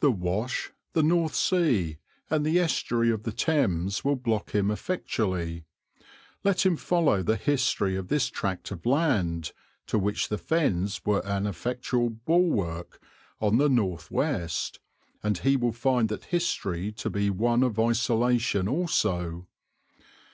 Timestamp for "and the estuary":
2.28-3.08